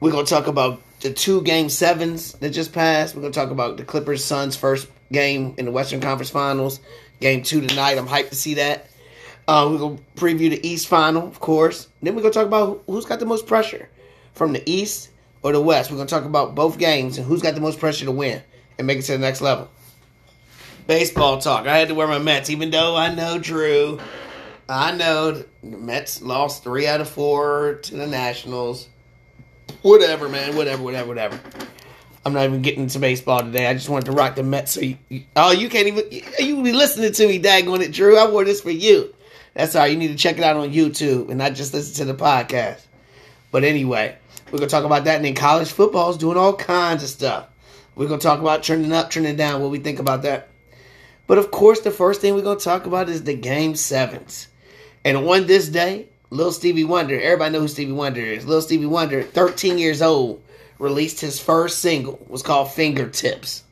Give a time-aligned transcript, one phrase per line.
[0.00, 3.16] We're gonna talk about the two game sevens that just passed.
[3.16, 6.78] We're gonna talk about the Clippers Suns first game in the Western Conference Finals.
[7.20, 7.98] Game two tonight.
[7.98, 8.88] I'm hyped to see that.
[9.48, 11.88] Uh, we're gonna preview the East Final, of course.
[12.00, 13.88] Then we're gonna talk about who's got the most pressure
[14.34, 15.10] from the East
[15.42, 15.90] or the West.
[15.90, 18.40] We're gonna talk about both games and who's got the most pressure to win
[18.78, 19.68] and make it to the next level.
[20.86, 21.66] Baseball talk.
[21.66, 23.98] I had to wear my Mets, even though I know Drew.
[24.68, 28.88] I know the Mets lost three out of four to the Nationals.
[29.82, 30.56] Whatever, man.
[30.56, 31.40] Whatever, whatever, whatever.
[32.24, 33.66] I'm not even getting into baseball today.
[33.66, 34.72] I just wanted to rock the Mets.
[34.72, 36.04] So you, you, oh, you can't even.
[36.38, 38.18] You be listening to me, daggone it, Drew.
[38.18, 39.14] I wore this for you.
[39.54, 39.90] That's all right.
[39.92, 42.80] You need to check it out on YouTube and not just listen to the podcast.
[43.50, 44.16] But anyway,
[44.50, 45.16] we're gonna talk about that.
[45.16, 47.48] And then college football is doing all kinds of stuff.
[47.94, 49.62] We're gonna talk about turning up, turning down.
[49.62, 50.48] What we think about that.
[51.26, 54.48] But of course, the first thing we're gonna talk about is the game sevens.
[55.04, 58.44] And on this day, Little Stevie Wonder, everybody know who Stevie Wonder is.
[58.46, 60.42] Little Stevie Wonder, 13 years old,
[60.78, 62.24] released his first single.
[62.28, 63.64] Was called Fingertips.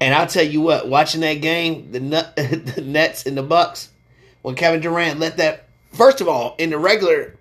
[0.00, 1.98] And I'll tell you what, watching that game, the,
[2.74, 3.90] the Nets and the Bucks,
[4.42, 7.34] when Kevin Durant let that first of all, in the regular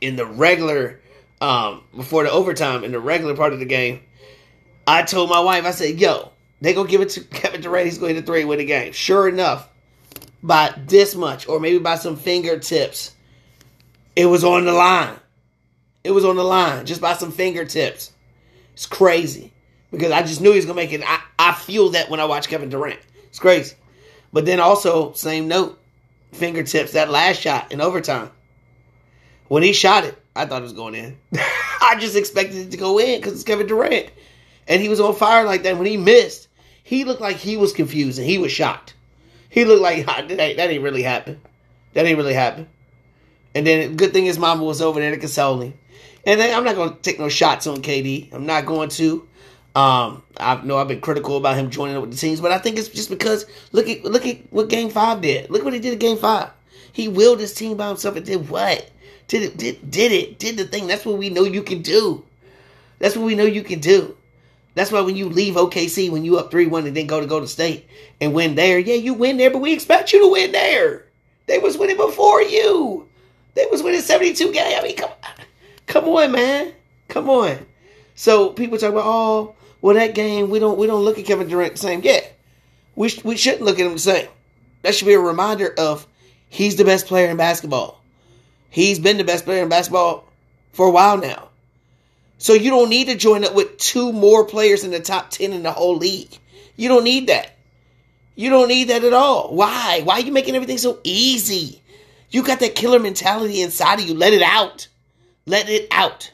[0.00, 1.00] in the regular
[1.40, 4.00] um before the overtime, in the regular part of the game,
[4.86, 6.30] I told my wife, I said, yo,
[6.60, 8.92] they gonna give it to Kevin Durant, he's gonna three win the game.
[8.92, 9.67] Sure enough,
[10.42, 13.14] by this much, or maybe by some fingertips.
[14.14, 15.16] It was on the line.
[16.04, 18.12] It was on the line just by some fingertips.
[18.72, 19.52] It's crazy
[19.90, 21.02] because I just knew he was gonna make it.
[21.04, 23.00] I, I feel that when I watch Kevin Durant.
[23.28, 23.76] It's crazy.
[24.32, 25.78] But then also, same note,
[26.32, 28.30] fingertips, that last shot in overtime.
[29.48, 31.18] When he shot it, I thought it was going in.
[31.80, 34.10] I just expected it to go in because it's Kevin Durant.
[34.66, 35.78] And he was on fire like that.
[35.78, 36.48] When he missed,
[36.82, 38.94] he looked like he was confused and he was shocked.
[39.48, 41.40] He looked like that ain't, that ain't really happen.
[41.94, 42.68] That ain't really happen.
[43.54, 45.74] And then good thing his mama was over there to console him.
[46.26, 48.32] And then I'm not to take no shots on KD.
[48.34, 49.26] I'm not going to.
[49.74, 52.58] Um, I know I've been critical about him joining up with the teams, but I
[52.58, 55.50] think it's just because look at look at what Game Five did.
[55.50, 56.50] Look what he did in Game Five.
[56.92, 58.90] He willed his team by himself and did what?
[59.28, 59.56] Did it?
[59.56, 60.38] Did did it?
[60.38, 60.86] Did the thing?
[60.86, 62.24] That's what we know you can do.
[62.98, 64.16] That's what we know you can do.
[64.78, 67.26] That's why when you leave OKC, when you up 3 1 and then go to
[67.26, 67.88] go to state
[68.20, 71.04] and win there, yeah, you win there, but we expect you to win there.
[71.46, 73.08] They was winning before you.
[73.54, 74.74] They was winning 72 games.
[74.78, 75.44] I mean, come on.
[75.86, 76.74] Come on, man.
[77.08, 77.66] Come on.
[78.14, 81.48] So people talk about, oh, well, that game, we don't we don't look at Kevin
[81.48, 82.00] Durant the same.
[82.04, 82.20] Yeah.
[82.94, 84.28] We, we shouldn't look at him the same.
[84.82, 86.06] That should be a reminder of
[86.50, 88.00] he's the best player in basketball.
[88.70, 90.28] He's been the best player in basketball
[90.72, 91.47] for a while now.
[92.38, 95.52] So you don't need to join up with two more players in the top 10
[95.52, 96.30] in the whole league.
[96.76, 97.50] You don't need that.
[98.36, 99.54] You don't need that at all.
[99.54, 100.02] Why?
[100.04, 101.82] Why are you making everything so easy?
[102.30, 104.14] You got that killer mentality inside of you.
[104.14, 104.86] Let it out.
[105.46, 106.32] Let it out.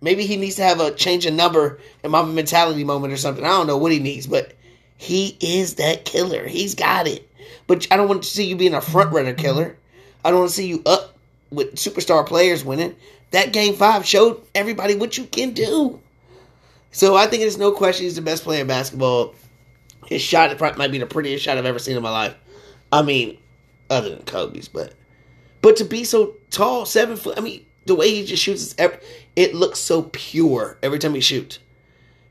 [0.00, 3.44] Maybe he needs to have a change of number in my mentality moment or something.
[3.44, 4.52] I don't know what he needs, but
[4.96, 6.46] he is that killer.
[6.46, 7.28] He's got it.
[7.68, 9.76] But I don't want to see you being a front runner killer.
[10.24, 11.14] I don't want to see you up
[11.50, 12.96] with superstar players winning
[13.30, 16.00] that game five showed everybody what you can do.
[16.90, 19.34] So I think there's no question he's the best player in basketball.
[20.06, 22.34] His shot might be the prettiest shot I've ever seen in my life.
[22.90, 23.38] I mean,
[23.90, 24.94] other than Kobe's, but
[25.60, 27.36] but to be so tall, seven foot.
[27.36, 28.74] I mean, the way he just shoots,
[29.36, 31.58] it looks so pure every time he shoots.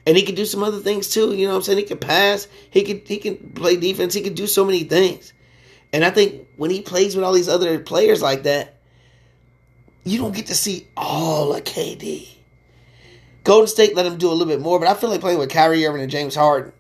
[0.06, 1.36] And he can do some other things too.
[1.36, 1.80] You know what I'm saying?
[1.80, 2.47] He can pass.
[2.72, 4.13] He can he can play defense.
[4.13, 5.34] He can do so many things.
[5.94, 8.77] And I think when he plays with all these other players like that,
[10.09, 12.28] you don't get to see all of KD.
[13.44, 15.50] Golden State let him do a little bit more, but I feel like playing with
[15.50, 16.73] Kyrie Irving and James Harden,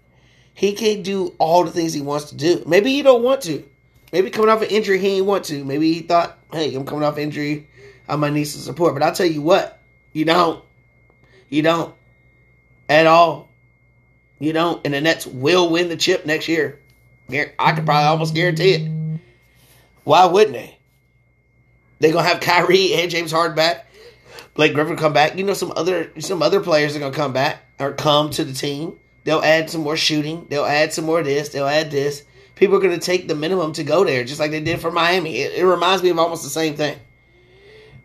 [0.53, 2.63] he can't do all the things he wants to do.
[2.65, 3.63] Maybe he don't want to.
[4.11, 5.63] Maybe coming off an injury, he ain't want to.
[5.63, 7.67] Maybe he thought, hey, I'm coming off injury,
[8.07, 8.93] I might need some support.
[8.93, 9.79] But I'll tell you what,
[10.13, 10.63] you don't.
[11.49, 11.93] You don't.
[12.89, 13.49] At all.
[14.39, 14.83] You don't.
[14.85, 16.79] And the Nets will win the chip next year.
[17.29, 19.19] I could probably almost guarantee it.
[20.03, 20.76] Why wouldn't they?
[21.99, 23.85] They're gonna have Kyrie and James Harden back.
[24.53, 25.37] Blake Griffin come back.
[25.37, 28.53] You know some other some other players are gonna come back or come to the
[28.53, 28.97] team.
[29.23, 30.47] They'll add some more shooting.
[30.49, 31.49] They'll add some more this.
[31.49, 32.23] They'll add this.
[32.55, 35.37] People are gonna take the minimum to go there, just like they did for Miami.
[35.37, 36.97] It, it reminds me of almost the same thing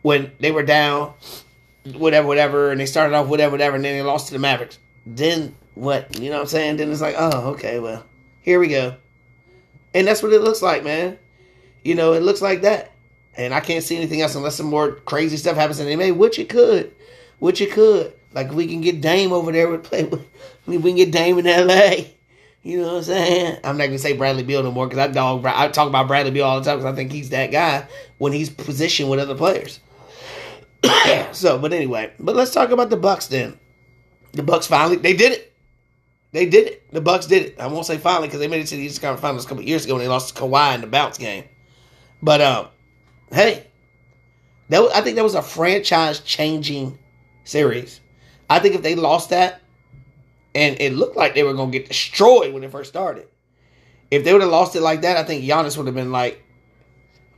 [0.03, 1.15] when they were down,
[1.95, 4.79] whatever, whatever, and they started off whatever, whatever, and then they lost to the Mavericks.
[5.07, 6.19] Then what?
[6.19, 6.77] You know what I'm saying?
[6.77, 8.05] Then it's like, oh, okay, well,
[8.43, 8.97] here we go.
[9.95, 11.19] And that's what it looks like, man.
[11.85, 12.92] You know, it looks like that.
[13.37, 16.17] And I can't see anything else unless some more crazy stuff happens in the NBA,
[16.17, 16.95] which it could.
[17.39, 18.13] Which it could.
[18.35, 20.27] Like we can get Dame over there with play with
[20.67, 22.07] we can get Dame in LA.
[22.63, 23.59] You know what I'm saying?
[23.65, 26.31] I'm not gonna say Bradley Beal no more because I dog I talk about Bradley
[26.31, 27.87] Beal all the time because I think he's that guy
[28.19, 29.81] when he's positioned with other players.
[31.33, 33.59] so, but anyway, but let's talk about the Bucks then.
[34.33, 35.53] The Bucks finally they did it.
[36.31, 36.91] They did it.
[36.93, 37.61] The Bucks did it.
[37.61, 39.65] I won't say finally because they made it to the Eastern Conference Finals a couple
[39.65, 41.45] years ago when they lost to Kawhi in the bounce game.
[42.23, 42.69] But um,
[43.33, 43.67] hey,
[44.69, 46.99] that was, I think that was a franchise changing
[47.45, 48.01] series.
[48.49, 49.61] I think if they lost that,
[50.55, 53.27] and it looked like they were going to get destroyed when it first started,
[54.11, 56.43] if they would have lost it like that, I think Giannis would have been like,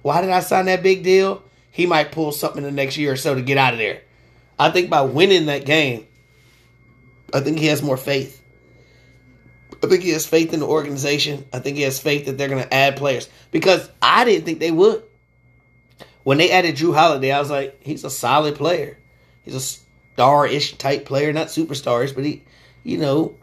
[0.02, 3.12] "Why did I sign that big deal?" He might pull something in the next year
[3.12, 4.02] or so to get out of there.
[4.58, 6.06] I think by winning that game,
[7.32, 8.42] I think he has more faith.
[9.82, 11.44] I think he has faith in the organization.
[11.52, 14.60] I think he has faith that they're going to add players because I didn't think
[14.60, 15.02] they would.
[16.24, 18.98] When they added Jrue Holiday, I was like, he's a solid player.
[19.44, 22.42] He's a star-ish type player, not superstars, but he,
[22.82, 23.34] you know,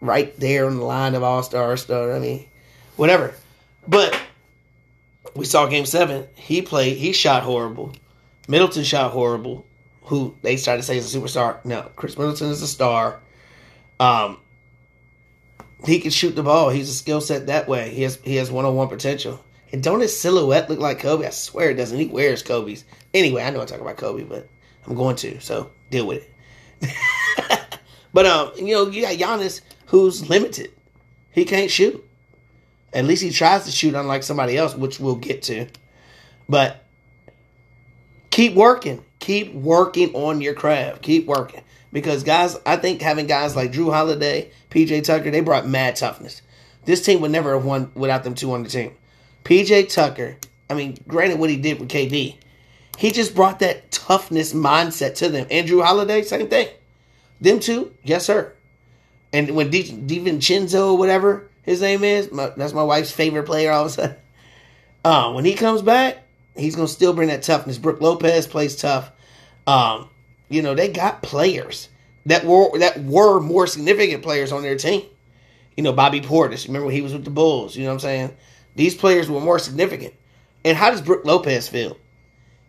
[0.00, 2.12] right there on the line of all star star.
[2.12, 2.46] I mean,
[2.96, 3.34] whatever.
[3.86, 4.18] But
[5.34, 6.26] we saw Game Seven.
[6.34, 6.96] He played.
[6.96, 7.94] He shot horrible.
[8.48, 9.66] Middleton shot horrible.
[10.04, 11.64] Who they started to say is a superstar.
[11.64, 13.20] No, Khris Middleton is a star.
[13.98, 14.38] Um,
[15.84, 16.70] he can shoot the ball.
[16.70, 17.90] He's a skill set that way.
[17.90, 19.44] He has he has one on one potential.
[19.72, 21.26] And don't his silhouette look like Kobe?
[21.26, 21.98] I swear it doesn't.
[21.98, 22.84] He wears Kobe's.
[23.12, 24.48] Anyway, I know I talk about Kobe, but
[24.86, 26.26] I'm going to, so deal with
[26.80, 27.68] it.
[28.12, 30.70] but um, you know, you got Giannis who's limited.
[31.32, 32.02] He can't shoot.
[32.92, 35.66] At least he tries to shoot, unlike somebody else, which we'll get to.
[36.48, 36.84] But
[38.30, 39.04] keep working.
[39.18, 41.02] Keep working on your craft.
[41.02, 41.62] Keep working.
[41.92, 46.42] Because guys, I think having guys like Jrue Holiday, PJ Tucker, they brought mad toughness.
[46.84, 48.92] This team would never have won without them two on the team.
[49.46, 50.36] PJ Tucker,
[50.68, 52.34] I mean, granted what he did with KD,
[52.98, 55.46] he just brought that toughness mindset to them.
[55.52, 56.68] Andrew Holiday, same thing.
[57.40, 58.52] Them two, yes sir.
[59.32, 63.82] And when Di- DiVincenzo, whatever his name is, my, that's my wife's favorite player all
[63.84, 64.16] of a sudden.
[65.04, 66.24] Uh, when he comes back,
[66.56, 67.78] he's gonna still bring that toughness.
[67.78, 69.12] Brook Lopez plays tough.
[69.64, 70.08] Um,
[70.48, 71.88] you know, they got players
[72.24, 75.04] that were that were more significant players on their team.
[75.76, 78.00] You know, Bobby Portis, remember when he was with the Bulls, you know what I'm
[78.00, 78.36] saying?
[78.76, 80.14] These players were more significant.
[80.64, 81.96] And how does Brook Lopez feel?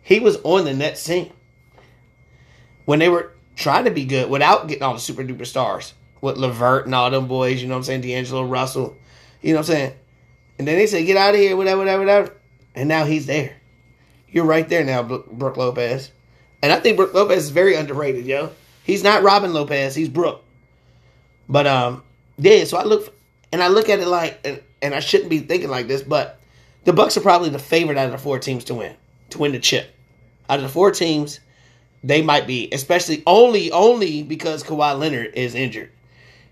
[0.02, 1.30] He was on the Nets team
[2.86, 6.38] when they were trying to be good without getting all the super duper stars with
[6.38, 8.00] LeVert and all them boys, you know what I'm saying?
[8.00, 8.96] D'Angelo Russell,
[9.42, 9.94] you know what I'm saying?
[10.58, 12.34] And then they say, get out of here, whatever, whatever, whatever.
[12.74, 13.56] And now he's there.
[14.28, 16.10] You're right there now, Brook Lopez.
[16.62, 18.50] And I think Brook Lopez is very underrated, yo.
[18.84, 20.42] He's not Robin Lopez, he's Brook.
[21.48, 22.02] But um,
[22.38, 23.14] yeah, so I look
[23.52, 26.38] and I look at it like and, I shouldn't be thinking like this, but
[26.84, 28.94] the Bucks are probably the favorite out of the four teams to win,
[29.30, 29.94] to win the chip.
[30.48, 31.40] Out of the four teams,
[32.02, 35.90] they might be, especially only only because Kawhi Leonard is injured.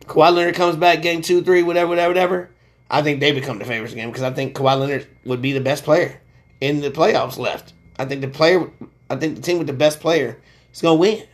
[0.05, 2.51] Kawhi Leonard comes back game two, three, whatever, whatever, whatever.
[2.91, 5.61] I think they become the favorites again because I think Kawhi Leonard would be the
[5.61, 6.21] best player
[6.61, 7.73] in the playoffs left.
[7.99, 8.71] I think the player,
[9.11, 10.41] I think the team with the best player
[10.73, 11.27] is gonna win.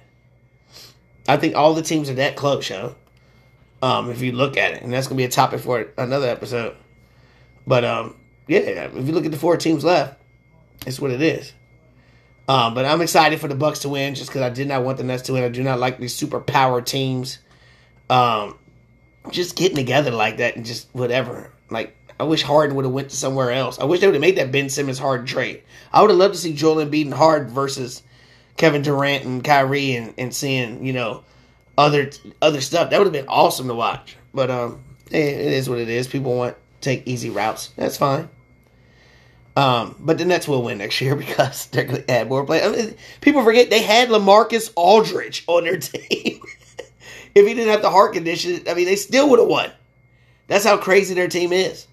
[1.28, 2.96] I think all the teams are that close, yo.
[3.82, 6.76] Um, if you look at it, and that's gonna be a topic for another episode.
[7.66, 8.16] But um,
[8.46, 10.20] yeah, if you look at the four teams left,
[10.86, 11.52] it's what it is.
[12.48, 14.98] Um, but I'm excited for the Bucks to win just because I did not want
[14.98, 15.44] the Nets to win.
[15.44, 17.38] I do not like these super power teams.
[18.10, 18.58] Um,
[19.30, 21.52] just getting together like that and just whatever.
[21.70, 23.78] Like I wish Harden would have went to somewhere else.
[23.78, 25.62] I wish they would have made that Ben Simmons Harden trade.
[25.92, 28.02] I would have loved to see Joel Embiid and Harden versus
[28.56, 31.24] Kevin Durant and Kyrie and, and seeing you know
[31.78, 32.90] other other stuff.
[32.90, 34.16] That would have been awesome to watch.
[34.34, 36.06] But um, it, it is what it is.
[36.06, 37.68] People want take easy routes.
[37.76, 38.28] That's fine.
[39.56, 42.64] Um, but the Nets will win next year because they're going to add more players.
[42.64, 46.40] I mean, people forget they had LaMarcus Aldridge on their team.
[47.34, 49.70] if he didn't have the heart condition, I mean, they still would have won.
[50.48, 51.86] That's how crazy their team is.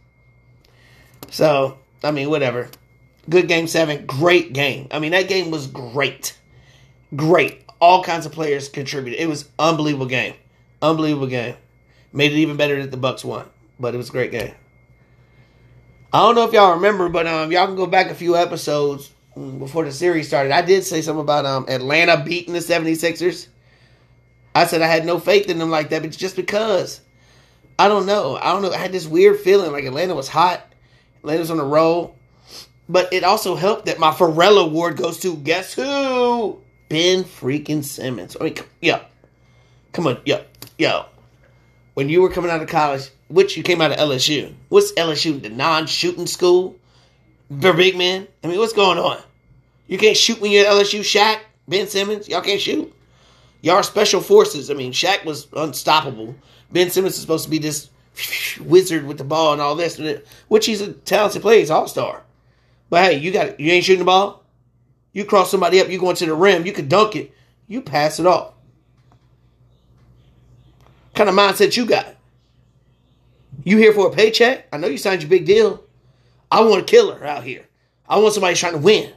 [1.30, 2.70] So, I mean, whatever.
[3.30, 4.06] Good game seven.
[4.06, 4.88] Great game.
[4.92, 6.38] I mean, that game was great.
[7.16, 7.64] Great.
[7.80, 9.20] All kinds of players contributed.
[9.20, 10.34] It was unbelievable game.
[10.82, 11.56] Unbelievable game.
[12.12, 13.46] Made it even better that the Bucks won.
[13.80, 14.54] But it was a great game.
[16.12, 19.12] I don't know if y'all remember, but um, y'all can go back a few episodes
[19.36, 20.52] before the series started.
[20.52, 23.48] I did say something about um Atlanta beating the 76ers.
[24.56, 27.02] I said I had no faith in them like that, but just because
[27.78, 28.36] I don't know.
[28.36, 28.72] I don't know.
[28.72, 30.66] I had this weird feeling like Atlanta was hot.
[31.20, 32.16] Atlanta was on a roll.
[32.90, 36.60] But it also helped that my Pharrell Award goes to guess who?
[36.90, 38.36] Ben freaking Simmons.
[38.42, 39.00] I mean, yo,
[39.94, 40.44] come on, yo,
[40.80, 41.06] yo.
[42.00, 44.54] When you were coming out of college, which you came out of LSU.
[44.70, 45.42] What's LSU?
[45.42, 46.78] The non-shooting school
[47.60, 48.26] for big men.
[48.42, 49.22] I mean, what's going on?
[49.86, 51.02] You can't shoot when you're at LSU.
[51.02, 52.96] Shaq, Ben Simmons, y'all can't shoot.
[53.60, 54.72] Y'all are special forces.
[54.72, 56.36] I mean, Shaq was unstoppable.
[56.72, 57.90] Ben Simmons is supposed to be this
[58.62, 60.00] wizard with the ball and all this,
[60.48, 61.60] which he's a talented player.
[61.60, 62.24] He's all star.
[62.90, 64.46] But hey, you got you ain't shooting the ball.
[65.12, 67.34] You cross somebody up, you going to the rim, you could dunk it,
[67.68, 68.54] you pass it off.
[71.20, 72.16] Kind of mindset you got?
[73.66, 74.68] You here for a paycheck?
[74.72, 75.84] I know you signed your big deal.
[76.50, 77.66] I want a killer out here.
[78.08, 79.12] I want somebody trying to win.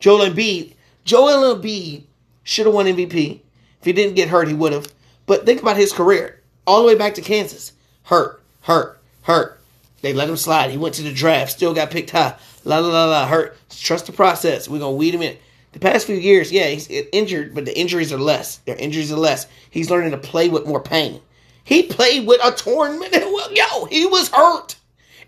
[0.00, 2.02] Joel Embiid, Joel Embiid
[2.42, 3.40] should have won MVP.
[3.78, 4.92] If he didn't get hurt, he would have.
[5.26, 6.40] But think about his career.
[6.66, 7.72] All the way back to Kansas.
[8.02, 9.60] Hurt, hurt, hurt.
[10.02, 10.72] They let him slide.
[10.72, 12.34] He went to the draft, still got picked high.
[12.64, 13.26] La la la la.
[13.28, 13.56] Hurt.
[13.70, 14.68] Trust the process.
[14.68, 15.36] We're gonna weed him in.
[15.74, 18.58] The past few years, yeah, he's injured, but the injuries are less.
[18.58, 19.48] Their injuries are less.
[19.70, 21.20] He's learning to play with more pain.
[21.64, 24.76] He played with a torn well, yo, he was hurt.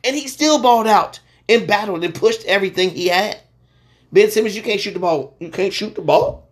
[0.05, 3.41] And he still balled out and battled and pushed everything he had.
[4.13, 5.35] Ben Simmons, you can't shoot the ball.
[5.41, 6.49] You can't shoot the ball.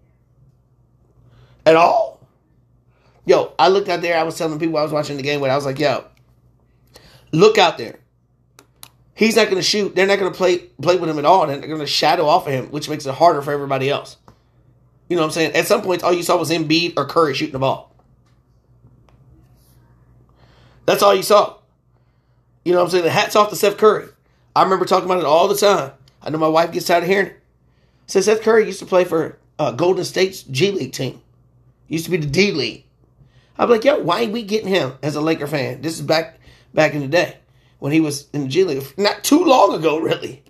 [1.65, 2.27] At all.
[3.27, 5.53] Yo, I looked out there, I was telling people I was watching the game with,
[5.53, 6.05] I was like, yo,
[7.31, 8.01] look out there.
[9.14, 9.94] He's not going to shoot.
[9.94, 11.49] They're not going to play play with him at all.
[11.49, 14.16] And they're going to shadow off of him, which makes it harder for everybody else.
[15.09, 15.52] You know what I'm saying?
[15.54, 17.94] At some points, all you saw was Embiid or Curry shooting the ball.
[20.87, 21.59] That's all you saw.
[22.64, 23.04] You know what I'm saying?
[23.04, 24.09] The hats off to Seth Curry.
[24.56, 25.92] I remember talking about it all the time.
[26.23, 27.40] I know my wife gets tired of hearing it.
[28.06, 31.21] So Seth Curry used to play for uh, Golden State's G League team.
[31.87, 32.85] Used to be the D League.
[33.59, 35.83] I'm like, yo, why ain't we getting him as a Laker fan?
[35.83, 36.40] This is back
[36.73, 37.37] back in the day
[37.85, 38.83] when he was in the G League.
[38.97, 40.43] Not too long ago, really.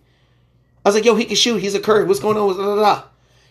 [0.84, 1.56] I was like, yo, he can shoot.
[1.56, 2.04] He's a Curry.
[2.04, 3.04] What's going on with blah, blah, blah.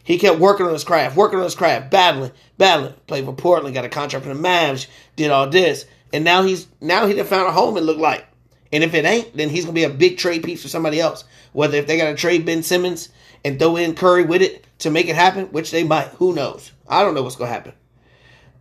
[0.06, 2.94] He kept working on his craft, working on his craft, battling, battling.
[3.08, 4.88] Played for Portland, got a contract for the Mavs,
[5.18, 5.86] did all this.
[6.14, 8.26] And now he's now he found a home, it looked like.
[8.72, 11.26] And if it ain't, then he's gonna be a big trade piece for somebody else.
[11.52, 13.10] Whether if they gotta trade Ben Simmons
[13.44, 16.72] and throw in Curry with it to make it happen, which they might, who knows?
[16.88, 17.74] I don't know what's gonna happen.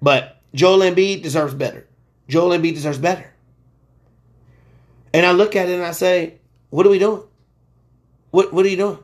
[0.02, 1.86] But Joel Embiid deserves better.
[2.26, 3.31] Joel Embiid deserves better.
[5.14, 6.40] And I look at it and I say,
[6.70, 7.22] what are we doing?
[8.30, 8.98] What what are you doing?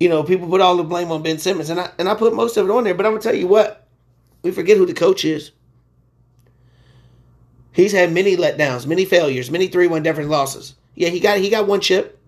[0.00, 2.34] You know, people put all the blame on Ben Simmons, and I and I put
[2.34, 3.86] most of it on there, but I'm gonna tell you what,
[4.42, 5.52] we forget who the coach is.
[7.72, 10.74] He's had many letdowns, many failures, many three-one different losses.
[10.94, 12.18] Yeah, he got he got one chip.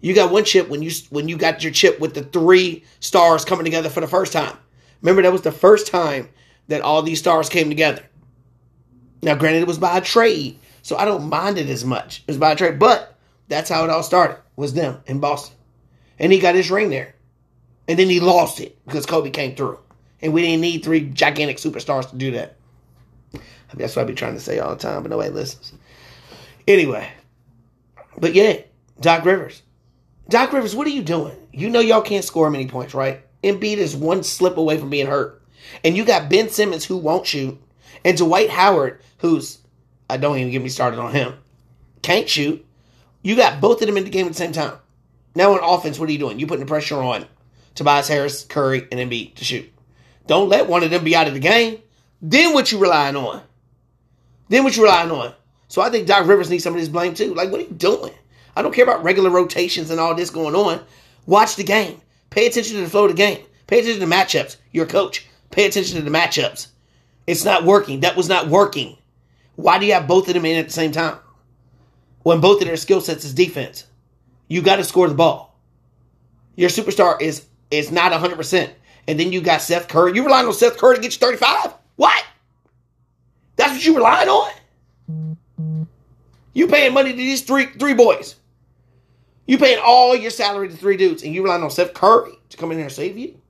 [0.00, 3.44] You got one chip when you when you got your chip with the three stars
[3.44, 4.56] coming together for the first time.
[5.02, 6.28] Remember that was the first time
[6.68, 8.04] that all these stars came together.
[9.22, 10.58] Now, granted, it was by a trade,
[10.88, 12.20] so I don't mind it as much.
[12.20, 13.14] It was by trade, but
[13.48, 14.38] that's how it all started.
[14.56, 15.54] Was them in Boston,
[16.18, 17.14] and he got his ring there,
[17.86, 19.78] and then he lost it because Kobe came through,
[20.22, 22.56] and we didn't need three gigantic superstars to do that.
[23.34, 25.74] I mean, that's what I be trying to say all the time, but nobody listens.
[26.66, 27.06] Anyway,
[28.16, 28.62] but yeah,
[28.98, 29.60] Doc Rivers.
[30.30, 31.36] Doc Rivers, what are you doing?
[31.52, 33.20] You know y'all can't score many points, right?
[33.44, 35.42] Embiid is one slip away from being hurt.
[35.84, 37.60] And you got Ben Simmons who won't shoot,
[38.06, 39.58] and Dwight Howard, who's
[40.08, 41.34] I don't even get me started on him,
[42.02, 42.64] can't shoot.
[43.22, 44.78] You got both of them in the game at the same time.
[45.34, 46.38] Now on offense, what are you doing?
[46.38, 47.26] You're putting the pressure on
[47.74, 49.70] Tobias Harris, Curry, and Embiid to shoot.
[50.26, 51.78] Don't let one of them be out of the game.
[52.20, 53.42] Then what you relying on?
[54.48, 55.32] Then what you relying on?
[55.68, 57.34] So I think Doc Rivers needs some of this blame too.
[57.34, 58.12] Like, what are you doing?
[58.56, 60.80] I don't care about regular rotations and all this going on.
[61.26, 62.00] Watch the game.
[62.30, 63.44] Pay attention to the flow of the game.
[63.68, 64.56] Pay attention to the matchups.
[64.72, 65.26] You're coach.
[65.50, 66.68] Pay attention to the matchups.
[67.26, 68.00] It's not working.
[68.00, 68.97] That was not working.
[69.58, 71.18] Why do you have both of them in at the same time?
[72.22, 73.86] When both of their skill sets is defense.
[74.46, 75.58] You got to score the ball.
[76.54, 78.70] Your superstar is is not 100%.
[79.08, 80.14] And then you got Seth Curry.
[80.14, 81.74] You relying on Seth Curry to get you 35?
[81.96, 82.24] What?
[83.56, 84.52] That's what you relying on?
[86.52, 88.36] You paying money to these three three boys.
[89.48, 92.56] You paying all your salary to three dudes, and you relying on Seth Curry to
[92.56, 93.40] come in here and save you?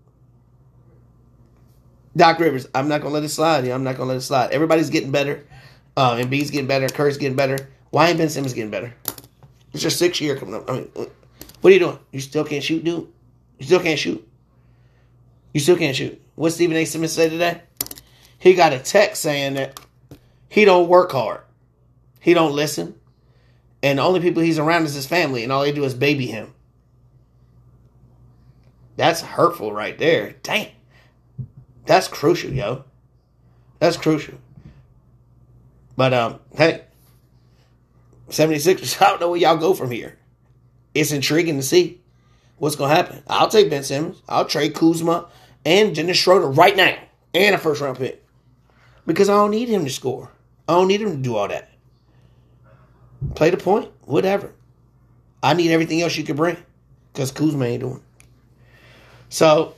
[2.17, 3.67] Doc Rivers, I'm not gonna let it slide.
[3.67, 4.53] I'm not gonna let it slide.
[4.53, 5.45] Everybody's getting better.
[5.99, 6.89] Uh, Embiid's getting better.
[6.89, 7.71] Curry's getting better.
[7.91, 8.95] Why ain't Ben Simmons getting better?
[9.73, 10.71] It's your sixth year coming up.
[10.71, 11.99] I mean, what are you doing?
[12.13, 13.09] You still can't shoot, dude.
[13.59, 14.25] You still can't shoot.
[15.53, 16.23] You still can't shoot.
[16.37, 16.85] What Stephen A.
[16.85, 17.63] Smith say today?
[18.39, 19.81] He got a text saying that
[20.49, 21.41] he don't work hard.
[22.21, 22.95] He don't listen.
[23.83, 26.29] And the only people he's around is his family, and all they do is baby
[26.29, 26.55] him.
[28.97, 30.37] That's hurtful right there.
[30.45, 30.69] Damn.
[31.87, 32.85] That's crucial, yo.
[33.81, 34.39] That's crucial.
[35.99, 36.85] But um, hey,
[38.29, 40.17] 76ers, I don't know where y'all go from here.
[40.95, 42.01] It's intriguing to see
[42.59, 43.21] what's gonna happen.
[43.27, 44.23] I'll take Ben Simmons.
[44.29, 45.27] I'll trade Kuzma
[45.65, 46.97] and Dennis Schroeder right now.
[47.35, 48.25] And a first round pick.
[49.07, 50.31] Because I don't need him to score.
[50.69, 51.69] I don't need him to do all that.
[53.35, 54.53] Play the point, whatever.
[55.43, 56.59] I need everything else you can bring.
[57.13, 58.03] Because Kuzma ain't doing.
[59.31, 59.75] So,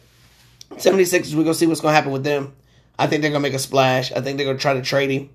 [0.72, 2.54] 76ers, we're going to see what's going to happen with them.
[2.98, 4.12] I think they're going to make a splash.
[4.12, 5.30] I think they're going to try to trade him.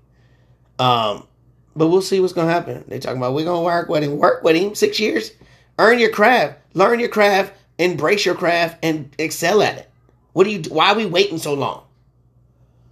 [0.78, 1.26] Um,
[1.74, 2.84] but we'll see what's to happen.
[2.88, 4.18] They're talking about we're to work with him.
[4.18, 5.32] Work with him six years.
[5.78, 6.58] Earn your craft.
[6.74, 7.52] Learn your craft.
[7.78, 9.90] embrace your craft and excel at it.
[10.32, 10.62] What do you?
[10.70, 11.84] Why are we waiting so long?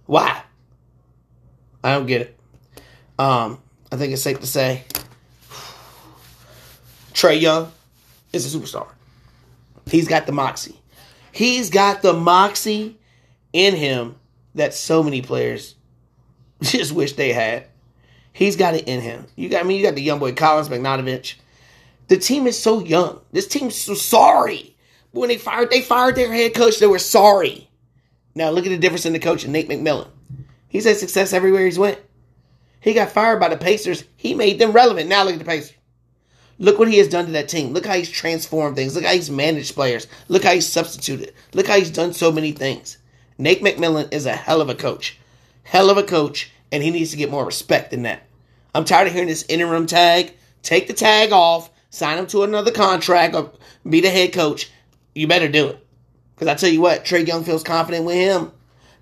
[0.05, 0.43] Why?
[1.83, 2.39] I don't get it.
[3.17, 3.59] Um,
[3.91, 4.83] I think it's safe to say
[7.13, 7.71] Trae Young
[8.33, 8.87] is a superstar.
[9.89, 10.79] He's got the moxie.
[11.31, 12.97] He's got the moxie
[13.53, 14.15] in him
[14.55, 15.75] that so many players
[16.61, 17.67] just wish they had.
[18.35, 19.27] He's got it in him.
[19.37, 21.35] You got I mean you got the young boy Collins Bogdanovic.
[22.09, 23.21] The team is so young.
[23.31, 24.75] This team's so sorry.
[25.11, 27.69] When they fired they fired their head coach, they were sorry.
[28.35, 30.09] Now look at the difference in the coach, Nate McMillan.
[30.67, 31.97] He's had success everywhere he's went.
[32.81, 34.03] He got fired by the Pacers.
[34.17, 35.07] He made them relevant.
[35.07, 35.73] Now look at the Pacers.
[36.59, 37.71] Look what he has done to that team.
[37.71, 38.95] Look how he's transformed things.
[38.95, 40.07] Look how he's managed players.
[40.27, 41.33] Look how he's substituted.
[41.53, 42.97] Look how he's done so many things.
[43.37, 45.17] Nate McMillan is a hell of a coach.
[45.63, 48.23] Hell of a coach, and he needs to get more respect than that.
[48.73, 50.33] I'm tired of hearing this interim tag.
[50.61, 53.53] Take the tag off, sign him to another contract, or
[53.89, 54.69] be the head coach.
[55.13, 55.87] You better do it.
[56.35, 58.51] Because I tell you what, Trae Young feels confident with him.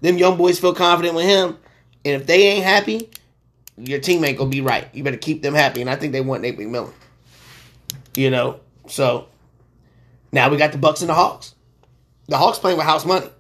[0.02, 1.58] Them young boys feel confident with him.
[2.06, 3.10] And if they ain't happy,
[3.76, 4.88] your team ain't gonna be right.
[4.94, 5.82] You better keep them happy.
[5.82, 6.94] And I think they want Nate McMillan.
[8.16, 9.30] You know, so
[10.32, 11.56] now we got the Bucks and the Hawks.
[12.28, 13.32] The Hawks playing with house money.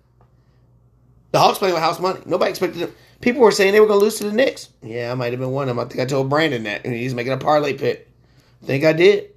[1.33, 2.21] The Hawks playing with house money.
[2.27, 2.93] Nobody expected them.
[3.19, 4.69] People were saying they were going to lose to the Knicks.
[4.83, 5.83] Yeah, I might have been one of them.
[5.83, 8.07] I think I told Brandon that, and he's making a parlay pick.
[8.61, 9.31] I think I did.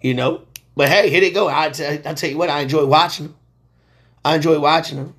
[0.00, 0.42] You know,
[0.76, 1.48] but hey, here they go.
[1.48, 3.36] I tell you what, I enjoy watching them.
[4.24, 5.14] I enjoy watching them.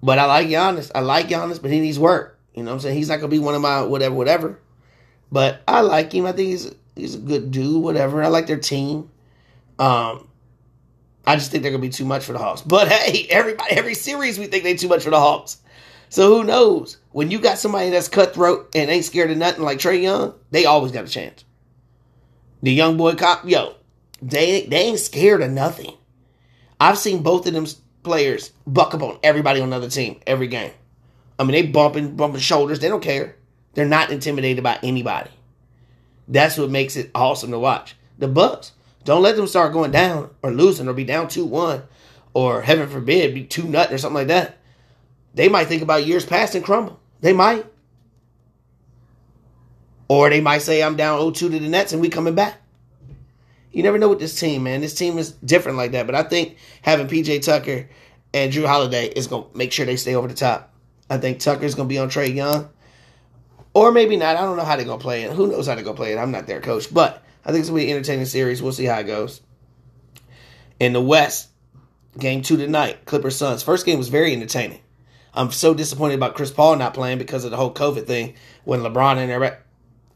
[0.00, 0.92] But I like Giannis.
[0.94, 2.38] I like Giannis, but he needs work.
[2.54, 2.96] You know what I'm saying?
[2.96, 4.60] He's not going to be one of my whatever, whatever.
[5.32, 6.26] But I like him.
[6.26, 8.22] I think he's he's a good dude, whatever.
[8.22, 9.10] I like their team.
[9.80, 10.28] Um,
[11.28, 12.62] I just think they're gonna be too much for the Hawks.
[12.62, 15.58] But hey, everybody, every series we think they too much for the Hawks.
[16.08, 16.96] So who knows?
[17.12, 20.64] When you got somebody that's cutthroat and ain't scared of nothing like Trae Young, they
[20.64, 21.44] always got a chance.
[22.62, 23.74] The young boy cop, yo,
[24.22, 25.92] they they ain't scared of nothing.
[26.80, 27.66] I've seen both of them
[28.02, 30.72] players buck up on everybody on another team every game.
[31.38, 32.80] I mean, they bumping bumping shoulders.
[32.80, 33.36] They don't care.
[33.74, 35.28] They're not intimidated by anybody.
[36.26, 37.96] That's what makes it awesome to watch.
[38.16, 38.72] The Bucks,
[39.08, 41.82] don't let them start going down or losing or be down 2 1
[42.34, 44.58] or heaven forbid be 2 nut or something like that.
[45.32, 47.00] They might think about years past and crumble.
[47.22, 47.64] They might.
[50.08, 52.60] Or they might say, I'm down 0 2 to the Nets and we coming back.
[53.72, 54.82] You never know with this team, man.
[54.82, 56.04] This team is different like that.
[56.04, 57.88] But I think having PJ Tucker
[58.34, 60.74] and Jrue Holiday is going to make sure they stay over the top.
[61.08, 62.68] I think Tucker's going to be on Trae Young.
[63.72, 64.36] Or maybe not.
[64.36, 65.32] I don't know how they're going to play it.
[65.32, 66.18] Who knows how they're going to play it?
[66.18, 66.92] I'm not their coach.
[66.92, 68.62] But I think it's going to be an entertaining series.
[68.62, 69.40] We'll see how it goes.
[70.80, 71.48] In the West,
[72.18, 73.62] game two tonight, Clippers Suns.
[73.62, 74.80] First game was very entertaining.
[75.34, 78.80] I'm so disappointed about Chris Paul not playing because of the whole COVID thing when
[78.80, 79.56] LeBron and everybody,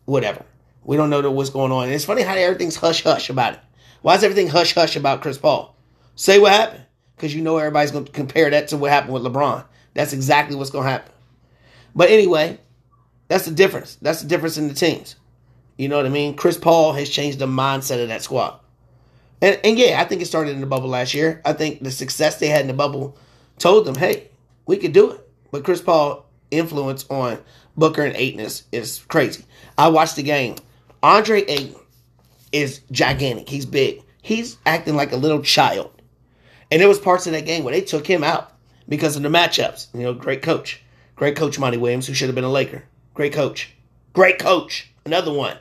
[0.05, 0.45] whatever.
[0.85, 1.85] We don't know what's going on.
[1.85, 3.61] And it's funny how everything's hush hush about it.
[4.03, 5.77] Why is everything hush hush about Chris Paul?
[6.17, 6.85] Say what happened.
[7.17, 9.65] Because you know everybody's going to compare that to what happened with LeBron.
[9.95, 11.13] That's exactly what's going to happen.
[11.95, 12.59] But anyway,
[13.29, 13.97] that's the difference.
[14.03, 15.15] That's the difference in the teams.
[15.83, 16.37] You know what I mean?
[16.37, 18.61] Chris Paul has changed the mindset of that squad.
[19.41, 21.43] And, and yeah, I think it started in the bubble last year.
[21.45, 23.19] I think the success they had in the bubble
[23.59, 24.29] told them, hey,
[24.65, 25.29] we could do it.
[25.51, 27.41] But Chris Paul influence on
[27.77, 29.45] Booker and Ayton is, is crazy.
[29.77, 30.55] I watched the game.
[31.03, 31.75] Andre Ayton
[32.53, 33.49] is gigantic.
[33.49, 34.05] He's big.
[34.23, 35.91] He's acting like a little child.
[36.71, 38.53] And there was parts of that game where they took him out
[38.89, 39.89] because of the matchups.
[39.95, 40.81] You know, great coach.
[41.17, 42.85] Great coach Monty Williams, who should have been a Laker.
[43.15, 43.75] Great coach.
[44.13, 44.89] Great coach.
[45.05, 45.57] Another one.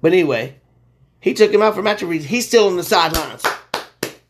[0.00, 0.56] But anyway,
[1.20, 2.30] he took him out for match reasons.
[2.30, 3.42] He's still on the sidelines.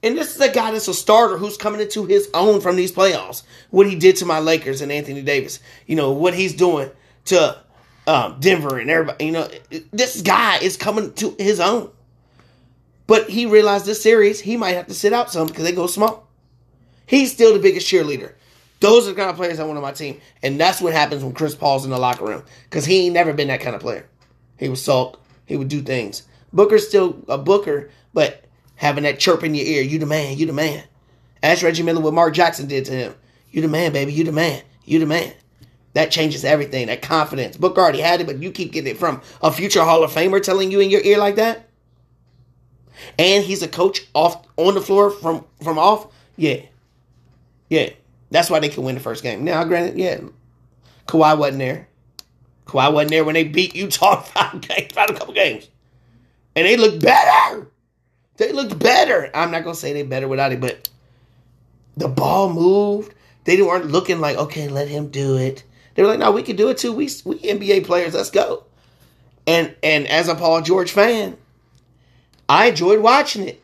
[0.02, 2.92] And this is a guy that's a starter who's coming into his own from these
[2.92, 3.42] playoffs.
[3.70, 5.58] What he did to my Lakers and Anthony Davis.
[5.86, 6.90] You know, what he's doing
[7.26, 7.58] to
[8.06, 9.26] um, Denver and everybody.
[9.26, 9.48] You know,
[9.90, 11.90] this guy is coming to his own.
[13.06, 15.86] But he realized this series, he might have to sit out some because they go
[15.86, 16.28] small.
[17.06, 18.34] He's still the biggest cheerleader.
[18.80, 20.20] Those are the kind of players I want on my team.
[20.42, 22.42] And that's what happens when Chris Paul's in the locker room.
[22.64, 24.06] Because he ain't never been that kind of player.
[24.58, 25.20] He would sulk.
[25.46, 26.24] He would do things.
[26.52, 30.46] Booker's still a Booker, but having that chirp in your ear, you the man, you
[30.46, 30.84] the man.
[31.42, 33.14] Ask Reggie Miller what Mark Jackson did to him.
[33.50, 35.32] You the man, baby, you the man, you the man.
[35.94, 37.56] That changes everything, that confidence.
[37.56, 40.42] Booker already had it, but you keep getting it from a future Hall of Famer
[40.42, 41.68] telling you in your ear like that.
[43.18, 46.08] And he's a coach off on the floor from from off.
[46.36, 46.62] Yeah.
[47.68, 47.90] Yeah.
[48.30, 49.44] That's why they can win the first game.
[49.44, 50.20] Now, granted, yeah,
[51.06, 51.88] Kawhi wasn't there.
[52.66, 55.68] Kawhi wasn't there when they beat Utah five games, five a couple games,
[56.54, 57.68] and they looked better.
[58.36, 59.30] They looked better.
[59.34, 60.88] I'm not gonna say they better without it, but
[61.96, 63.14] the ball moved.
[63.44, 65.62] They weren't looking like, okay, let him do it.
[65.94, 66.92] They were like, no, we can do it too.
[66.92, 68.64] We we NBA players, let's go.
[69.46, 71.36] And and as a Paul George fan,
[72.48, 73.62] I enjoyed watching it.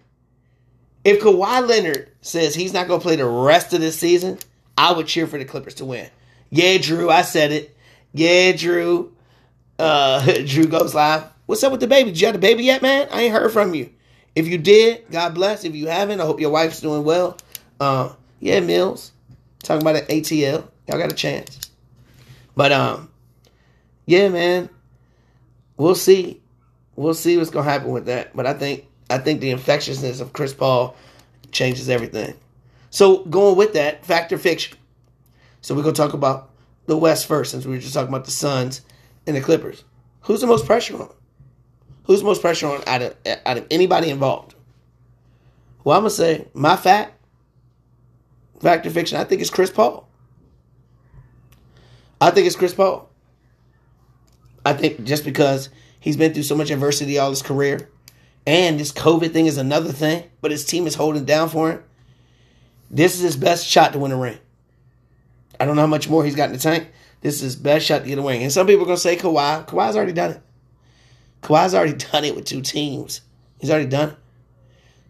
[1.04, 4.38] If Kawhi Leonard says he's not to play the rest of this season,
[4.78, 6.08] I would cheer for the Clippers to win.
[6.50, 7.76] Yeah, Drew, I said it.
[8.12, 9.12] Yeah, Drew.
[9.78, 11.24] Uh, Drew goes live.
[11.46, 12.10] What's up with the baby?
[12.10, 13.08] Did you have the baby yet, man?
[13.10, 13.90] I ain't heard from you.
[14.34, 15.64] If you did, God bless.
[15.64, 17.36] If you haven't, I hope your wife's doing well.
[17.80, 19.12] Uh, yeah, Mills.
[19.62, 20.66] Talking about the ATL.
[20.88, 21.58] Y'all got a chance.
[22.56, 23.10] But um,
[24.06, 24.68] yeah, man.
[25.76, 26.40] We'll see.
[26.96, 28.36] We'll see what's gonna happen with that.
[28.36, 30.96] But I think I think the infectiousness of Chris Paul
[31.50, 32.34] changes everything.
[32.90, 34.78] So going with that, factor fiction.
[35.60, 36.50] So we're gonna talk about
[36.86, 38.82] the West first, since we were just talking about the Suns
[39.26, 39.84] and the Clippers.
[40.22, 41.12] Who's the most pressure on?
[42.04, 43.16] Who's the most pressure on out of
[43.46, 44.54] out of anybody involved?
[45.84, 47.14] Well, I'm gonna say my fact,
[48.60, 49.18] factor fiction.
[49.18, 50.08] I think it's Chris Paul.
[52.20, 53.10] I think it's Chris Paul.
[54.64, 57.88] I think just because he's been through so much adversity all his career,
[58.46, 61.84] and this COVID thing is another thing, but his team is holding down for him.
[62.90, 64.38] This is his best shot to win a ring.
[65.62, 66.88] I don't know how much more he's got in the tank.
[67.20, 68.42] This is his best shot to get a ring.
[68.42, 69.64] And some people are gonna say Kawhi.
[69.64, 70.42] Kawhi's already done it.
[71.40, 73.20] Kawhi's already done it with two teams.
[73.60, 74.16] He's already done it.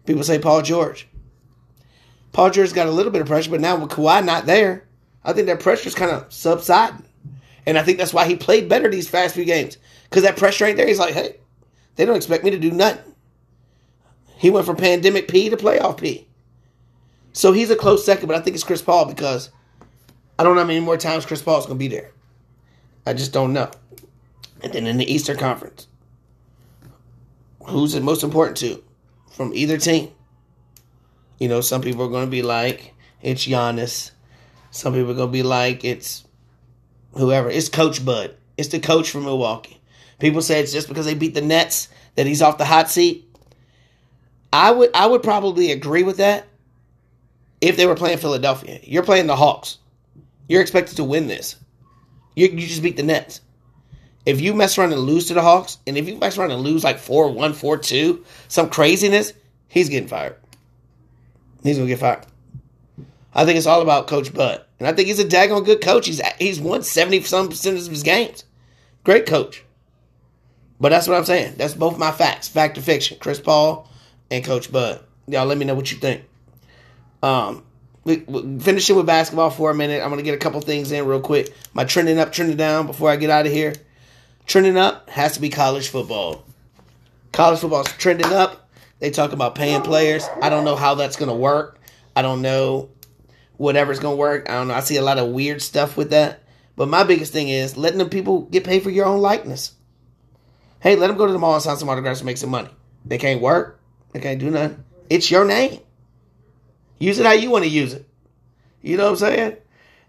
[0.05, 1.07] People say Paul George.
[2.33, 4.87] Paul George got a little bit of pressure, but now with Kawhi not there,
[5.23, 7.03] I think that pressure's kind of subsiding.
[7.65, 9.79] And I think that's why he played better these fast few games.
[10.03, 10.87] Because that pressure ain't there.
[10.87, 11.37] He's like, hey,
[11.95, 13.15] they don't expect me to do nothing.
[14.37, 16.27] He went from pandemic P to playoff P.
[17.31, 19.49] So he's a close second, but I think it's Chris Paul because
[20.37, 22.11] I don't know how many more times Chris Paul's going to be there.
[23.05, 23.69] I just don't know.
[24.61, 25.87] And then in the Eastern Conference,
[27.65, 28.83] who's it most important to
[29.31, 30.11] from either team?
[31.39, 34.11] You know, some people are going to be like, it's Giannis.
[34.71, 36.23] Some people are going to be like, it's
[37.13, 37.49] whoever.
[37.49, 38.35] It's Coach Bud.
[38.57, 39.79] It's the coach from Milwaukee.
[40.19, 43.27] People say it's just because they beat the Nets that he's off the hot seat.
[44.51, 46.45] I would I would probably agree with that
[47.59, 48.79] if they were playing Philadelphia.
[48.83, 49.79] You're playing the Hawks.
[50.53, 51.55] You're expected to win this.
[52.35, 53.41] You, you just beat the Nets.
[54.23, 56.61] If you mess around and lose to the Hawks, and if you mess around and
[56.61, 59.33] lose like 4 1, 4 2, some craziness,
[59.67, 60.35] he's getting fired.
[61.63, 62.27] He's going to get fired.
[63.33, 64.63] I think it's all about Coach Bud.
[64.77, 66.05] And I think he's a daggone good coach.
[66.05, 68.43] He's he's won 70 some percent of his games.
[69.03, 69.63] Great coach.
[70.79, 71.55] But that's what I'm saying.
[71.57, 72.47] That's both my facts.
[72.47, 73.17] Fact or fiction.
[73.19, 73.89] Chris Paul
[74.29, 75.03] and Coach Bud.
[75.27, 76.25] Y'all let me know what you think.
[77.23, 77.63] Um,
[78.05, 80.01] finishing with basketball for a minute.
[80.03, 81.53] I'm gonna get a couple things in real quick.
[81.73, 83.73] My trending up, trending down before I get out of here.
[84.45, 86.43] Trending up has to be college football.
[87.31, 88.69] College football's trending up.
[88.99, 90.27] They talk about paying players.
[90.41, 91.79] I don't know how that's gonna work.
[92.15, 92.89] I don't know
[93.57, 94.49] whatever's gonna work.
[94.49, 94.73] I don't know.
[94.73, 96.43] I see a lot of weird stuff with that.
[96.75, 99.73] But my biggest thing is letting the people get paid for your own likeness.
[100.79, 102.69] Hey, let them go to the mall and sign some autographs and make some money.
[103.05, 103.79] They can't work.
[104.11, 104.83] They can't do nothing.
[105.09, 105.79] It's your name.
[107.03, 108.07] Use it how you want to use it.
[108.81, 109.57] You know what I'm saying?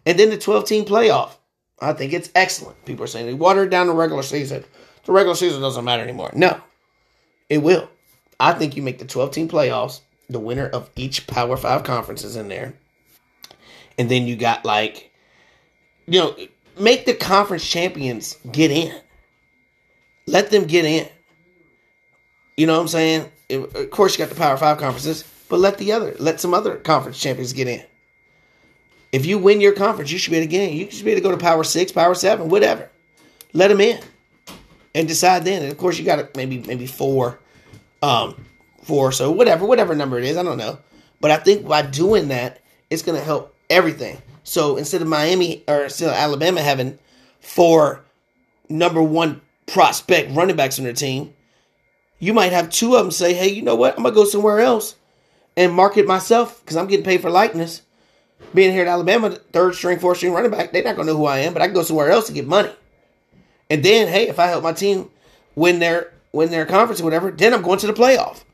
[0.07, 1.33] And then the 12 team playoff.
[1.81, 2.85] I think it's excellent.
[2.85, 4.65] People are saying they watered down the regular season.
[5.05, 6.31] The regular season doesn't matter anymore.
[6.35, 6.61] No,
[7.49, 7.91] it will.
[8.39, 12.37] I think you make the 12 team playoffs, the winner of each Power Five conferences
[12.37, 12.75] in there.
[13.99, 15.11] And then you got like,
[16.07, 16.37] you know,
[16.79, 18.95] make the conference champions get in.
[20.29, 21.09] Let them get in.
[22.57, 23.33] You know what I'm saying?
[23.51, 26.77] Of course, you got the Power Five conferences, but let the other, let some other
[26.77, 27.85] conference champions get in.
[29.13, 30.57] If you win your conference, you should be able to.
[30.57, 32.91] You should be able to go to Power Six, Power Seven, whatever.
[33.53, 34.01] Let them in,
[34.95, 35.63] and decide then.
[35.63, 37.39] And of course, you got maybe maybe four,
[38.03, 38.45] um,
[38.83, 40.79] four, so whatever, whatever number it is, I don't know.
[41.21, 44.21] But I think by doing that, it's going to help everything.
[44.43, 46.99] So instead of Miami or instead of Alabama having
[47.41, 48.05] four
[48.69, 51.33] number one prospect running backs on their team,
[52.19, 53.97] you might have two of them say, hey, you know what?
[53.97, 54.97] I'm to go somewhere else
[55.57, 57.83] and market myself because I'm getting paid for likeness.
[58.53, 61.25] Being here at Alabama, third string, fourth string running back, they're not to know who
[61.25, 62.73] I am, but I can go somewhere else to get money.
[63.71, 65.11] And then, hey, if I help my team
[65.55, 68.45] win their win their conference or whatever, then I'm going to the playoff.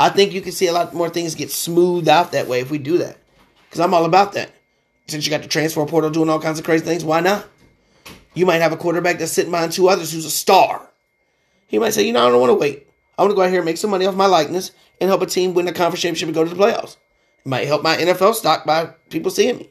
[0.00, 2.70] I think you can see a lot more things get smoothed out that way if
[2.70, 3.18] we do that.
[3.68, 4.50] Because I'm all about that.
[5.08, 7.46] Since you got the transfer portal doing all kinds of crazy things, why not?
[8.34, 10.88] You might have a quarterback that's sitting behind two others who's a star.
[11.66, 12.86] He might say, you know, I don't want to wait.
[13.18, 15.20] I want to go out here and make some money off my likeness and help
[15.22, 16.96] a team win a conference championship and go to the playoffs.
[17.44, 19.68] It might help my NFL stock by people seeing me.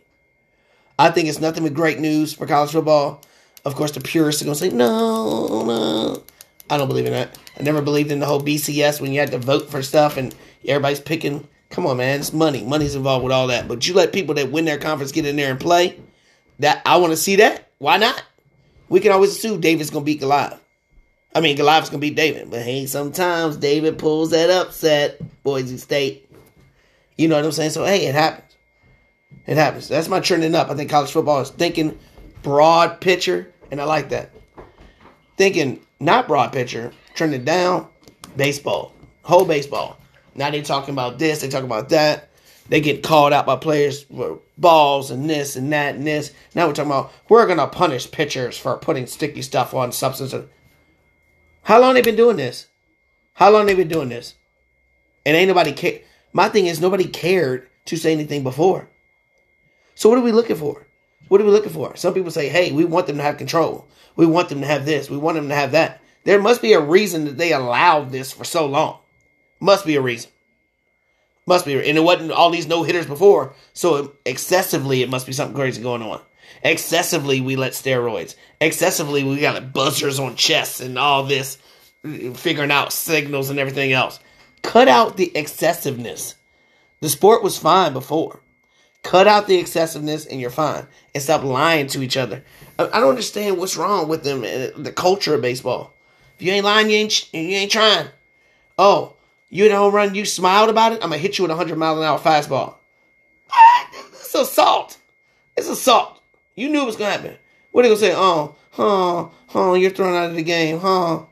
[0.99, 3.21] I think it's nothing but great news for college football.
[3.65, 6.23] Of course, the purists are going to say, no, no.
[6.69, 7.37] I don't believe in that.
[7.59, 10.35] I never believed in the whole BCS when you had to vote for stuff and
[10.65, 12.19] everybody's picking Come on, man.
[12.19, 12.63] It's money.
[12.65, 13.67] Money's involved with all that.
[13.67, 15.97] But you let people that win their conference get in there and play.
[16.59, 17.69] That I want to see that.
[17.77, 18.21] Why not?
[18.89, 20.59] We can always assume David's gonna beat Goliath.
[21.33, 26.29] I mean, Goliath's gonna beat David, but hey, sometimes David pulls that upset, Boise State.
[27.17, 27.69] You know what I'm saying?
[27.71, 28.55] So hey, it happens.
[29.47, 29.87] It happens.
[29.87, 30.69] That's my trending up.
[30.69, 31.97] I think college football is thinking
[32.43, 34.31] broad picture, and I like that.
[35.37, 37.87] Thinking not broad picture, trending down,
[38.35, 39.97] baseball, whole baseball.
[40.35, 42.29] Now they talking about this, they talking about that.
[42.69, 46.31] They get called out by players for balls and this and that and this.
[46.55, 50.45] Now we're talking about we're gonna punish pitchers for putting sticky stuff on substances.
[51.63, 52.67] How long they been doing this?
[53.33, 54.35] How long they been doing this?
[55.25, 55.99] And ain't nobody care.
[56.33, 58.89] My thing is nobody cared to say anything before.
[59.95, 60.87] So what are we looking for?
[61.27, 61.95] What are we looking for?
[61.95, 63.87] Some people say, "Hey, we want them to have control.
[64.15, 65.09] We want them to have this.
[65.09, 68.31] We want them to have that." There must be a reason that they allowed this
[68.31, 68.97] for so long.
[69.59, 70.31] Must be a reason.
[71.47, 73.55] Must be, and it wasn't all these no hitters before.
[73.73, 76.21] So excessively, it must be something crazy going on.
[76.63, 78.35] Excessively, we let steroids.
[78.59, 81.57] Excessively, we got buzzers on chests and all this,
[82.03, 84.19] figuring out signals and everything else.
[84.61, 86.35] Cut out the excessiveness.
[86.99, 88.41] The sport was fine before.
[89.03, 90.85] Cut out the excessiveness and you're fine.
[91.15, 92.43] And stop lying to each other.
[92.77, 95.93] I don't understand what's wrong with them, uh, the culture of baseball.
[96.37, 98.07] If you ain't lying, you ain't, you ain't trying.
[98.77, 99.15] Oh,
[99.49, 101.55] you hit a home run, you smiled about it, I'm to hit you with a
[101.55, 102.75] 100 mile an hour fastball.
[104.11, 104.97] It's assault.
[105.57, 106.20] It's assault.
[106.61, 107.35] You knew it was to happen.
[107.71, 108.13] What are they to say?
[108.15, 111.23] Oh, huh, huh, you're thrown out of the game, huh?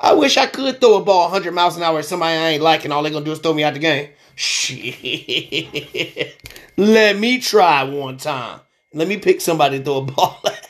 [0.00, 2.62] I wish I could throw a ball 100 miles an hour at somebody I ain't
[2.62, 2.90] liking.
[2.90, 4.08] All they to do is throw me out of the game.
[4.36, 6.34] Shit.
[6.78, 8.60] Let me try one time.
[8.94, 10.66] Let me pick somebody to throw a ball at.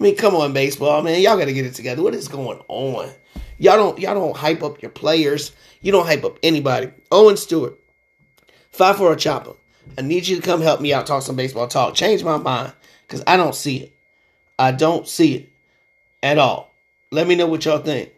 [0.00, 1.20] I mean, come on, baseball, man.
[1.20, 2.02] Y'all got to get it together.
[2.02, 3.10] What is going on?
[3.58, 5.52] Y'all don't y'all don't hype up your players.
[5.82, 6.90] You don't hype up anybody.
[7.12, 7.78] Owen Stewart,
[8.72, 9.52] five for a chopper.
[9.98, 11.94] I need you to come help me out, talk some baseball talk.
[11.94, 12.72] Change my mind
[13.06, 13.92] because I don't see it.
[14.58, 15.48] I don't see it
[16.22, 16.72] at all.
[17.10, 18.10] Let me know what y'all think.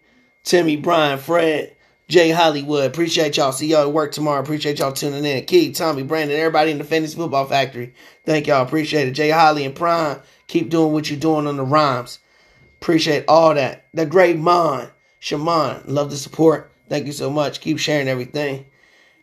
[0.45, 1.75] Timmy, Brian, Fred,
[2.09, 2.87] Jay Hollywood.
[2.87, 3.53] Appreciate y'all.
[3.53, 4.41] See y'all at work tomorrow.
[4.41, 5.45] Appreciate y'all tuning in.
[5.45, 7.93] Keith, Tommy, Brandon, everybody in the Fantasy Football Factory.
[8.25, 8.63] Thank y'all.
[8.65, 9.13] Appreciate it.
[9.13, 10.21] Jay Holly and Prime.
[10.47, 12.21] Keep doing what you're doing on the rhymes.
[12.81, 13.87] Appreciate all that.
[13.93, 15.83] The great Mon, Shaman.
[15.87, 16.71] Love the support.
[16.89, 17.61] Thank you so much.
[17.61, 18.67] Keep sharing everything.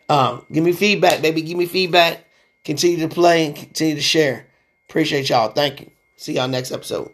[0.10, 1.41] Um, give me feedback, baby.
[1.41, 2.26] Give me feedback.
[2.65, 4.45] Continue to play and continue to share.
[4.89, 5.50] Appreciate y'all.
[5.50, 5.91] Thank you.
[6.17, 7.13] See y'all next episode.